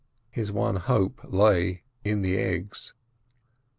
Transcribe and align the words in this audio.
His 0.31 0.51
one 0.51 0.77
hope 0.77 1.21
lay 1.25 1.83
in 2.03 2.23
the 2.23 2.35
eggs. 2.35 2.95